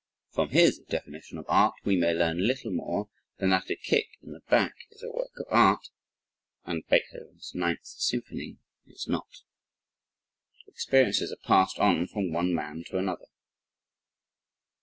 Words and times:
From 0.31 0.49
his 0.49 0.79
definition 0.79 1.37
of 1.37 1.45
art 1.47 1.75
we 1.85 1.95
may 1.95 2.11
learn 2.11 2.47
little 2.47 2.71
more 2.71 3.11
than 3.37 3.51
that 3.51 3.69
a 3.69 3.75
kick 3.75 4.07
in 4.23 4.31
the 4.31 4.39
back 4.49 4.73
is 4.89 5.03
a 5.03 5.11
work 5.11 5.37
of 5.37 5.45
art, 5.51 5.89
and 6.65 6.83
Beethoven's 6.87 7.51
9th 7.53 7.85
Symphony 7.85 8.57
is 8.87 9.07
not. 9.07 9.43
Experiences 10.65 11.31
are 11.31 11.47
passed 11.47 11.77
on 11.77 12.07
from 12.07 12.31
one 12.33 12.51
man 12.51 12.83
to 12.87 12.97
another. 12.97 13.27